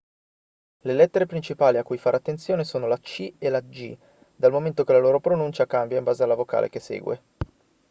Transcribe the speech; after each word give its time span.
le 0.79 0.93
lettere 0.95 1.27
principali 1.27 1.77
a 1.77 1.83
cui 1.83 1.99
fare 1.99 2.17
attenzione 2.17 2.63
sono 2.63 2.87
la 2.87 2.97
c 2.97 3.35
e 3.37 3.49
la 3.49 3.59
g 3.59 3.95
dal 4.35 4.49
momento 4.49 4.83
che 4.83 4.93
la 4.93 4.97
loro 4.97 5.19
pronuncia 5.19 5.67
cambia 5.67 5.99
in 5.99 6.03
base 6.03 6.23
alla 6.23 6.33
vocale 6.33 6.69
che 6.69 6.79
segue 6.79 7.21